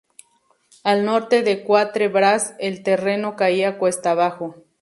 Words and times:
Al 0.83 1.05
norte 1.05 1.43
de 1.43 1.63
Quatre 1.63 2.07
Bras 2.07 2.55
el 2.57 2.81
terreno 2.81 3.35
caía 3.35 3.77
cuesta 3.77 4.09
abajo. 4.09 4.63